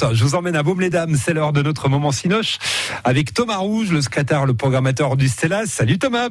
Je 0.00 0.24
vous 0.24 0.34
emmène 0.34 0.56
à 0.56 0.64
Baume-les-Dames, 0.64 1.14
c'est 1.14 1.32
l'heure 1.34 1.52
de 1.52 1.62
notre 1.62 1.88
moment 1.88 2.10
Cinoche 2.10 2.58
avec 3.04 3.32
Thomas 3.32 3.58
Rouge, 3.58 3.92
le 3.92 4.02
secrétaire, 4.02 4.44
le 4.44 4.52
programmateur 4.52 5.16
du 5.16 5.28
Stellas. 5.28 5.66
Salut 5.66 6.00
Thomas 6.00 6.30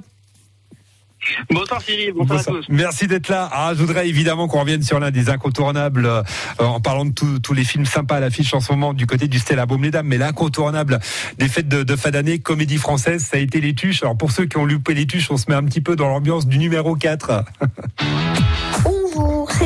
Bonsoir 1.50 1.82
Cyril, 1.82 2.12
bonsoir, 2.12 2.42
à 2.42 2.44
tous. 2.44 2.66
Merci 2.68 3.08
d'être 3.08 3.30
là. 3.30 3.50
Ah, 3.54 3.72
je 3.74 3.80
voudrais 3.80 4.10
évidemment 4.10 4.50
qu'on 4.50 4.60
revienne 4.60 4.84
sur 4.84 5.00
l'un 5.00 5.12
des 5.12 5.30
incontournables 5.30 6.06
euh, 6.06 6.24
en 6.60 6.82
parlant 6.82 7.06
de 7.06 7.12
tous 7.12 7.54
les 7.54 7.64
films 7.64 7.86
sympas 7.86 8.18
à 8.18 8.20
l'affiche 8.20 8.54
en 8.54 8.60
ce 8.60 8.74
moment 8.74 8.94
du 8.94 9.08
côté 9.08 9.30
du 9.30 9.40
Stella 9.40 9.66
Baume-les-Dames, 9.66 10.08
mais 10.08 10.18
l'incontournable 10.18 11.00
des 11.38 11.48
fêtes 11.48 11.70
de, 11.70 11.96
fin 11.96 12.12
d'année, 12.12 12.40
comédie 12.40 12.76
française, 12.76 13.24
ça 13.24 13.38
a 13.38 13.40
été 13.40 13.62
les 13.62 13.74
tuches. 13.76 14.04
Alors 14.04 14.18
pour 14.18 14.34
ceux 14.34 14.46
qui 14.46 14.58
ont 14.58 14.66
loupé 14.66 14.94
les 14.94 15.08
tuches, 15.08 15.32
on 15.32 15.38
se 15.38 15.50
met 15.50 15.56
un 15.56 15.64
petit 15.64 15.80
peu 15.80 15.96
dans 15.96 16.10
l'ambiance 16.10 16.48
du 16.48 16.58
numéro 16.58 16.98
4. 16.98 17.46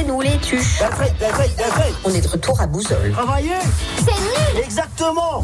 nous 0.08 0.21
les 0.21 0.38
tuches. 0.39 0.82
On 2.04 2.10
est 2.14 2.21
de 2.21 2.28
retour 2.28 2.60
à 2.62 2.68
Bouzol. 2.68 3.12
Travailler 3.12 3.52
C'est 3.98 4.06
nul 4.56 4.64
Exactement 4.64 5.42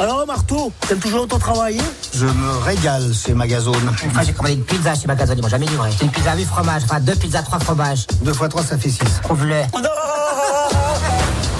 Alors 0.00 0.24
Marteau, 0.26 0.72
t'aimes 0.86 0.98
toujours 0.98 1.22
autant 1.22 1.38
travailler? 1.38 1.80
Je 2.14 2.26
me 2.26 2.58
régale 2.64 3.12
chez 3.12 3.34
Magazone. 3.34 3.94
Une 4.04 4.10
fois 4.10 4.22
j'ai 4.22 4.32
commandé 4.32 4.54
une 4.54 4.64
pizza 4.64 4.94
chez 4.94 5.06
Magazone, 5.06 5.38
ils 5.38 5.42
m'ont 5.42 5.48
jamais 5.48 5.66
livré. 5.66 5.90
Une 6.02 6.10
pizza 6.10 6.32
à 6.32 6.36
8 6.36 6.44
fromages, 6.44 6.82
enfin 6.84 7.00
deux 7.00 7.14
pizzas, 7.16 7.42
trois 7.42 7.58
fromages. 7.58 8.06
Deux 8.22 8.32
fois 8.32 8.48
trois, 8.48 8.62
ça 8.62 8.78
fait 8.78 8.90
six. 8.90 9.00
Trouve-le. 9.22 9.62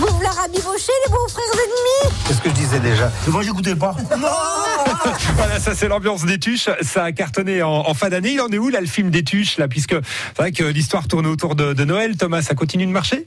Vous 0.00 0.06
voulez 0.14 0.28
rabibocher 0.28 0.92
les 1.06 1.10
beaux 1.12 1.28
frères 1.28 1.44
ennemis 1.52 2.14
Qu'est-ce 2.26 2.40
que 2.40 2.48
je 2.50 2.54
disais 2.54 2.80
déjà 2.80 3.10
Moi 3.26 3.42
j'écoutais 3.42 3.74
pas. 3.76 3.94
Non 4.16 4.28
voilà, 5.36 5.58
ça 5.58 5.74
c'est 5.74 5.88
l'ambiance 5.88 6.24
des 6.24 6.38
tuches. 6.38 6.68
Ça 6.82 7.04
a 7.04 7.12
cartonné 7.12 7.62
en, 7.62 7.94
fin 7.94 8.08
d'année. 8.08 8.32
Il 8.32 8.40
en 8.40 8.48
est 8.48 8.58
où 8.58 8.68
là 8.68 8.80
le 8.80 8.86
film 8.86 9.10
des 9.10 9.24
tuches 9.24 9.58
là, 9.58 9.68
puisque 9.68 9.94
c'est 9.94 10.36
vrai 10.36 10.52
que 10.52 10.64
l'histoire 10.64 11.08
tourne 11.08 11.26
autour 11.26 11.54
de, 11.54 11.72
de 11.72 11.84
Noël. 11.84 12.16
Thomas, 12.16 12.42
ça 12.42 12.54
continue 12.54 12.86
de 12.86 12.90
marcher? 12.90 13.26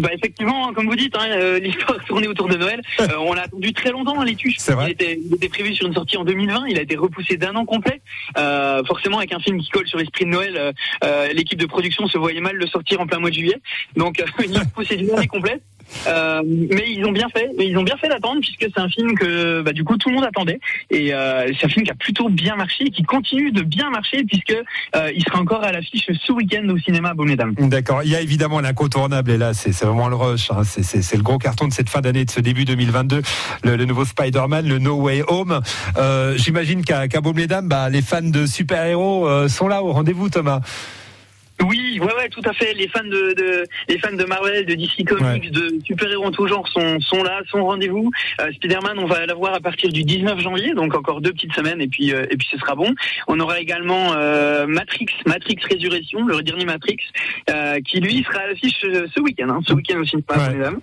Bah 0.00 0.10
effectivement, 0.12 0.72
comme 0.72 0.86
vous 0.86 0.96
dites, 0.96 1.14
hein, 1.16 1.26
euh, 1.28 1.58
l'histoire 1.58 1.98
tournée 2.06 2.28
autour 2.28 2.48
de 2.48 2.56
Noël. 2.56 2.80
Euh, 3.00 3.08
on 3.18 3.32
l'a 3.32 3.42
attendu 3.42 3.72
très 3.72 3.90
longtemps 3.90 4.14
dans 4.14 4.22
les 4.22 4.36
tuches. 4.36 4.56
C'est 4.58 4.72
vrai. 4.72 4.86
Il 4.88 4.92
était, 4.92 5.18
il 5.24 5.34
était, 5.34 5.48
prévu 5.48 5.74
sur 5.74 5.86
une 5.86 5.94
sortie 5.94 6.16
en 6.16 6.24
2020. 6.24 6.66
Il 6.68 6.78
a 6.78 6.82
été 6.82 6.96
repoussé 6.96 7.36
d'un 7.36 7.54
an 7.56 7.64
complet. 7.64 8.00
Euh, 8.36 8.82
forcément, 8.84 9.18
avec 9.18 9.32
un 9.32 9.40
film 9.40 9.60
qui 9.60 9.68
colle 9.70 9.88
sur 9.88 9.98
l'esprit 9.98 10.24
de 10.24 10.30
Noël, 10.30 10.74
l'équipe 11.34 11.58
de 11.58 11.66
production 11.66 12.06
se 12.06 12.18
voyait 12.18 12.40
mal 12.40 12.56
le 12.56 12.66
sortir 12.66 13.00
en 13.00 13.06
plein 13.06 13.18
mois 13.18 13.30
de 13.30 13.34
juillet. 13.34 13.60
Donc, 13.96 14.22
il 14.44 14.56
a 14.56 14.60
repoussé 14.60 14.96
d'une 14.96 15.10
année 15.10 15.26
complète. 15.26 15.62
Euh, 16.06 16.42
mais 16.44 16.84
ils 16.90 17.04
ont 17.04 17.12
bien 17.12 17.28
fait, 17.34 17.50
ils 17.58 17.76
ont 17.76 17.82
bien 17.82 17.96
fait 17.96 18.08
d'attendre 18.08 18.40
puisque 18.40 18.66
c'est 18.72 18.80
un 18.80 18.88
film 18.88 19.14
que 19.14 19.62
bah, 19.62 19.72
du 19.72 19.84
coup 19.84 19.96
tout 19.96 20.08
le 20.08 20.16
monde 20.16 20.24
attendait 20.24 20.60
et 20.90 21.12
euh, 21.12 21.50
c'est 21.58 21.66
un 21.66 21.68
film 21.68 21.84
qui 21.84 21.90
a 21.90 21.94
plutôt 21.94 22.28
bien 22.28 22.56
marché 22.56 22.84
et 22.86 22.90
qui 22.90 23.02
continue 23.02 23.50
de 23.50 23.62
bien 23.62 23.90
marcher 23.90 24.24
puisque 24.24 24.56
euh, 24.96 25.10
il 25.14 25.22
sera 25.24 25.40
encore 25.40 25.62
à 25.62 25.72
l'affiche 25.72 26.08
ce 26.12 26.32
week-end 26.32 26.68
au 26.68 26.78
cinéma 26.78 27.14
Bonne 27.14 27.34
Dames. 27.34 27.54
D'accord, 27.58 28.02
il 28.04 28.10
y 28.10 28.16
a 28.16 28.20
évidemment 28.20 28.60
l'incontournable 28.60 29.30
et 29.30 29.38
là 29.38 29.54
c'est 29.54 29.72
vraiment 29.84 30.08
le 30.08 30.16
rush, 30.16 30.50
hein. 30.50 30.62
c'est 30.64 31.16
le 31.16 31.22
gros 31.22 31.38
carton 31.38 31.68
de 31.68 31.72
cette 31.72 31.88
fin 31.88 32.00
d'année 32.00 32.24
de 32.24 32.30
ce 32.30 32.40
début 32.40 32.64
2022, 32.64 33.22
le, 33.64 33.84
nouveau 33.84 34.04
Spider-Man, 34.04 34.66
le 34.68 34.78
No 34.78 34.96
Way 34.96 35.22
Home. 35.28 35.60
J'imagine 36.36 36.84
qu'à 36.84 37.08
qu 37.08 37.18
Baume 37.20 37.38
les 37.38 37.46
Dames, 37.46 37.68
bah, 37.68 37.88
les 37.88 38.02
fans 38.02 38.22
de 38.22 38.46
super-héros 38.46 39.48
sont 39.48 39.68
là 39.68 39.82
au 39.82 39.92
rendez-vous, 39.92 40.28
Thomas. 40.28 40.60
Oui, 41.66 41.98
ouais, 42.00 42.14
ouais, 42.14 42.28
tout 42.28 42.42
à 42.44 42.52
fait. 42.52 42.72
Les 42.74 42.88
fans 42.88 43.04
de, 43.04 43.34
de 43.34 43.64
les 43.88 43.98
fans 43.98 44.12
de 44.12 44.24
Marvel, 44.24 44.64
de 44.64 44.74
DC 44.74 45.04
Comics, 45.06 45.50
de 45.50 45.78
super-héros 45.84 46.26
en 46.26 46.30
tout 46.30 46.46
genre 46.46 46.66
sont 46.68 47.00
sont 47.00 47.22
là, 47.22 47.40
sont 47.50 47.58
au 47.58 47.66
rendez-vous. 47.66 48.10
Euh, 48.40 48.52
Spider-Man, 48.52 48.98
on 48.98 49.06
va 49.06 49.26
l'avoir 49.26 49.54
à 49.54 49.60
partir 49.60 49.90
du 49.90 50.04
19 50.04 50.38
janvier, 50.40 50.74
donc 50.74 50.94
encore 50.94 51.20
deux 51.20 51.32
petites 51.32 51.54
semaines 51.54 51.80
et 51.80 51.88
puis 51.88 52.12
euh, 52.12 52.26
et 52.30 52.36
puis 52.36 52.46
ce 52.50 52.58
sera 52.58 52.74
bon. 52.74 52.94
On 53.26 53.40
aura 53.40 53.58
également 53.60 54.12
euh, 54.14 54.66
Matrix, 54.66 55.06
Matrix 55.26 55.58
Résurrection, 55.68 56.24
le 56.26 56.42
dernier 56.42 56.64
Matrix, 56.64 56.98
euh, 57.50 57.80
qui 57.80 58.00
lui 58.00 58.24
sera 58.24 58.42
à 58.42 58.46
l'affiche 58.48 58.80
ce 58.80 59.20
week-end, 59.20 59.48
hein, 59.48 59.60
ce 59.66 59.72
week-end 59.72 59.98
aussi, 60.00 60.16
pas 60.22 60.50
mesdames. 60.50 60.78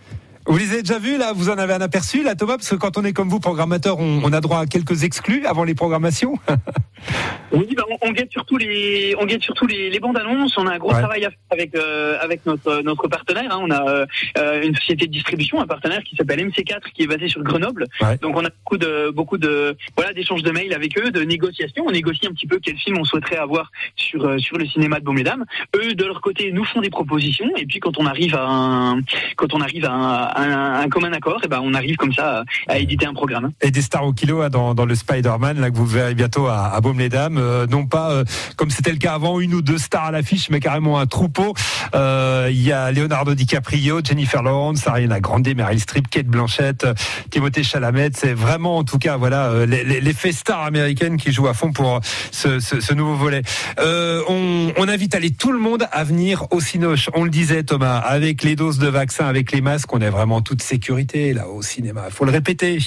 Vous 0.48 0.58
les 0.58 0.74
avez 0.74 0.84
déjà 0.84 1.00
vus 1.00 1.18
là? 1.18 1.34
Vous 1.34 1.50
en 1.50 1.58
avez 1.58 1.74
un 1.74 1.82
aperçu 1.82 2.22
là, 2.22 2.36
Thomas? 2.36 2.58
Parce 2.58 2.70
que 2.70 2.76
quand 2.76 2.98
on 2.98 3.04
est 3.04 3.14
comme 3.14 3.30
vous, 3.30 3.40
programmateur, 3.40 3.98
on, 4.00 4.22
on 4.24 4.32
a 4.32 4.42
droit 4.42 4.60
à 4.60 4.66
quelques 4.68 5.04
exclus 5.04 5.44
avant 5.48 5.64
les 5.64 5.74
programmations. 5.74 6.38
Oui, 7.52 7.68
bah 7.76 7.84
on, 7.90 8.10
on, 8.10 8.12
guette 8.12 8.32
surtout 8.32 8.58
les, 8.58 9.16
on 9.20 9.26
guette 9.26 9.44
surtout 9.44 9.68
les, 9.68 9.90
les 9.90 10.00
bandes 10.00 10.18
annonces. 10.18 10.58
On 10.58 10.66
a 10.68 10.74
un 10.74 10.78
gros 10.78 10.92
travail 10.92 11.26
à 11.26 11.30
faire 11.30 11.40
avec 11.52 11.76
euh, 11.76 12.18
avec 12.20 12.46
notre 12.46 12.82
notre 12.82 13.08
partenaire. 13.08 13.52
Hein. 13.52 13.60
On 13.62 13.72
a 13.72 14.06
euh, 14.38 14.64
une 14.64 14.76
société 14.76 15.08
de 15.08 15.12
distribution, 15.12 15.62
un 15.62 15.68
partenaire 15.68 16.02
qui 16.04 16.16
s'appelle 16.16 16.40
MC4, 16.40 16.92
qui 16.94 17.04
est 17.04 17.08
basé 17.08 17.28
sur 17.28 17.44
Grenoble. 17.44 17.86
Ouais. 18.02 18.18
Donc 18.18 18.36
on 18.36 18.46
a 18.46 18.50
beaucoup 18.50 18.78
de 18.78 19.12
beaucoup 19.12 19.38
de 19.38 19.76
voilà 19.96 20.14
d'échanges 20.14 20.44
de 20.44 20.52
mails 20.52 20.74
avec 20.74 20.98
eux, 20.98 21.12
de 21.12 21.22
négociations. 21.22 21.86
On 21.88 21.92
négocie 21.92 22.28
un 22.28 22.32
petit 22.32 22.48
peu 22.48 22.60
quel 22.62 22.78
film 22.78 22.98
on 23.00 23.04
souhaiterait 23.04 23.38
avoir 23.38 23.72
sur 23.96 24.26
euh, 24.26 24.38
sur 24.38 24.58
le 24.58 24.66
cinéma 24.66 25.00
de 25.00 25.06
Baume-les-Dames. 25.06 25.46
Eux 25.76 25.94
de 25.94 26.06
leur 26.06 26.22
côté 26.22 26.52
nous 26.52 26.66
font 26.66 26.82
des 26.82 26.90
propositions 26.90 27.50
et 27.56 27.66
puis 27.66 27.80
quand 27.80 27.98
on 28.00 28.06
arrive 28.06 28.36
à 28.36 28.46
un 28.48 29.00
quand 29.36 29.54
on 29.54 29.62
arrive 29.62 29.86
à 29.86 29.94
un, 29.94 30.34
un, 30.36 30.80
un 30.82 30.90
commun 30.90 31.14
accord, 31.14 31.42
et 31.44 31.48
ben 31.48 31.62
on 31.64 31.74
arrive 31.74 31.96
comme 31.96 32.14
ça 32.14 32.44
à, 32.68 32.74
à, 32.74 32.78
éditer 32.80 33.06
un 33.06 33.14
programme. 33.14 33.52
Et 33.62 33.72
des 33.72 33.82
stars 33.82 34.06
au 34.06 34.14
kilo 34.14 34.42
hein, 34.42 34.50
dans, 34.50 34.74
dans 34.74 34.86
le 34.86 34.96
Spider-Man 34.96 35.60
là 35.60 35.70
que 35.70 35.76
vous 35.76 35.86
verrez 35.86 36.16
bientôt 36.16 36.48
à, 36.48 36.74
à 36.74 36.82
Baume-les-Dames. 36.82 37.38
Euh, 37.46 37.68
non 37.68 37.86
pas 37.86 38.12
euh, 38.12 38.24
comme 38.56 38.70
c'était 38.70 38.92
le 38.92 38.98
cas 38.98 39.14
avant, 39.14 39.40
une 39.40 39.54
ou 39.54 39.62
deux 39.62 39.78
stars 39.78 40.06
à 40.06 40.12
l'affiche, 40.12 40.50
mais 40.50 40.60
carrément 40.60 41.00
un 41.00 41.06
troupeau. 41.06 41.54
Euh, 41.94 42.48
il 42.52 42.62
y 42.62 42.72
a 42.72 42.92
Leonardo 42.92 43.36
DiCaprio, 43.36 44.02
Jennifer 44.04 44.44
Lawrence, 44.44 44.88
Ariana 44.88 45.20
Grande, 45.20 45.48
Meryl 45.56 45.80
Streep, 45.80 46.10
Kate 46.10 46.28
Blanchett, 46.28 46.86
Timothée 47.30 47.64
Chalamet. 47.64 48.12
C'est 48.14 48.34
vraiment, 48.34 48.78
en 48.78 48.84
tout 48.84 48.98
cas, 48.98 49.18
voilà, 49.18 49.66
les, 49.66 49.84
les, 49.84 50.14
stars 50.32 50.64
américaines 50.64 51.18
qui 51.18 51.32
jouent 51.32 51.48
à 51.48 51.54
fond 51.54 51.72
pour 51.72 52.00
ce, 52.32 52.94
nouveau 52.94 53.16
volet. 53.16 53.42
On, 53.78 54.88
invite 54.88 55.16
aller 55.16 55.32
tout 55.32 55.52
le 55.52 55.60
monde 55.60 55.88
à 55.92 56.04
venir 56.04 56.46
au 56.52 56.60
Cinoche. 56.60 57.10
On 57.14 57.24
le 57.24 57.30
disait, 57.30 57.64
Thomas, 57.64 57.98
avec 57.98 58.44
les 58.44 58.56
doses 58.56 58.78
de 58.78 58.88
vaccins, 58.88 59.26
avec 59.26 59.52
les 59.52 59.62
masques, 59.62 59.92
on 59.94 60.00
est 60.00 60.10
vraiment 60.10 60.42
toute 60.42 60.62
sécurité 60.62 61.34
là 61.34 61.48
au 61.48 61.62
cinéma. 61.62 62.04
Faut 62.12 62.26
le 62.26 62.32
répéter. 62.32 62.80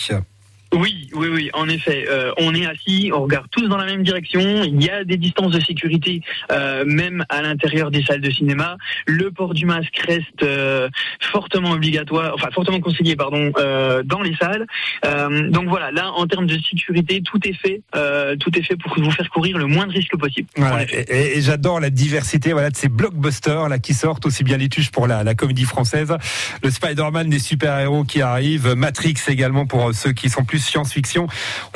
Oui, 0.74 1.08
oui, 1.14 1.28
oui, 1.28 1.50
en 1.54 1.68
effet. 1.68 2.04
Euh, 2.10 2.32
on 2.36 2.54
est 2.54 2.66
assis, 2.66 3.10
on 3.14 3.22
regarde 3.22 3.46
tous 3.50 3.66
dans 3.68 3.78
la 3.78 3.86
même 3.86 4.02
direction. 4.02 4.40
Il 4.64 4.82
y 4.82 4.90
a 4.90 5.02
des 5.02 5.16
distances 5.16 5.52
de 5.52 5.60
sécurité, 5.60 6.20
euh, 6.52 6.84
même 6.84 7.24
à 7.30 7.40
l'intérieur 7.40 7.90
des 7.90 8.02
salles 8.02 8.20
de 8.20 8.30
cinéma. 8.30 8.76
Le 9.06 9.30
port 9.30 9.54
du 9.54 9.64
masque 9.64 9.96
reste 10.06 10.42
euh, 10.42 10.90
fortement 11.30 11.72
obligatoire, 11.72 12.32
enfin 12.34 12.48
fortement 12.52 12.80
conseillé, 12.80 13.16
pardon, 13.16 13.52
euh, 13.58 14.02
dans 14.04 14.22
les 14.22 14.34
salles. 14.36 14.66
Euh, 15.04 15.50
donc 15.50 15.68
voilà, 15.68 15.90
là, 15.90 16.10
en 16.12 16.26
termes 16.26 16.46
de 16.46 16.58
sécurité, 16.58 17.22
tout 17.22 17.40
est 17.46 17.52
fait, 17.52 17.82
euh, 17.94 18.36
tout 18.36 18.56
est 18.58 18.62
fait 18.62 18.76
pour 18.76 18.92
vous 18.98 19.10
faire 19.10 19.28
courir 19.30 19.58
le 19.58 19.66
moins 19.66 19.86
de 19.86 19.92
risques 19.92 20.16
possible. 20.16 20.48
Voilà, 20.56 20.84
et, 20.90 21.38
et 21.38 21.40
j'adore 21.40 21.80
la 21.80 21.90
diversité, 21.90 22.52
voilà, 22.52 22.70
de 22.70 22.76
ces 22.76 22.88
blockbusters 22.88 23.68
là 23.68 23.78
qui 23.78 23.94
sortent 23.94 24.26
aussi 24.26 24.44
bien 24.44 24.56
les 24.56 24.68
tuches 24.68 24.90
pour 24.90 25.06
la, 25.06 25.24
la 25.24 25.34
comédie 25.34 25.64
française, 25.64 26.16
le 26.62 26.70
Spider-Man 26.70 27.28
des 27.28 27.38
super-héros 27.38 28.04
qui 28.04 28.22
arrivent, 28.22 28.74
Matrix 28.74 29.14
également 29.28 29.66
pour 29.66 29.94
ceux 29.94 30.12
qui 30.12 30.28
sont 30.28 30.44
plus 30.44 30.58
science-fiction. 30.58 31.26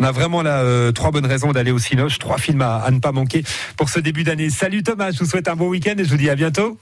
On 0.01 0.05
a 0.05 0.13
vraiment 0.13 0.43
là 0.43 0.63
euh, 0.63 0.93
trois 0.93 1.11
bonnes 1.11 1.27
raisons 1.27 1.53
d'aller 1.53 1.71
au 1.71 1.79
Cinoche, 1.79 2.19
trois 2.19 2.39
films 2.39 2.63
à, 2.63 2.77
à 2.77 2.91
ne 2.91 3.01
pas 3.01 3.13
manquer 3.13 3.43
pour 3.77 3.89
ce 3.89 4.01
début 4.01 4.25
d'année. 4.25 4.51
Salut 4.51 4.83
Thomas, 4.83 5.11
je 5.11 5.19
vous 5.19 5.27
souhaite 5.27 5.49
un 5.49 5.57
bon 5.57 5.69
week-end 5.69 5.95
et 5.99 6.05
je 6.05 6.11
vous 6.11 6.17
dis 6.17 6.31
à 6.31 6.35
bientôt. 6.35 6.79